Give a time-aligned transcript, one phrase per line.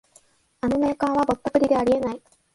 [0.61, 2.21] あのメーカーはぼったくりであり得ない